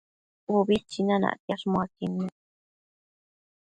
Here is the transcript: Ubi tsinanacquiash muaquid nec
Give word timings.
Ubi 0.57 0.75
tsinanacquiash 0.89 1.65
muaquid 1.71 2.11
nec 2.19 2.35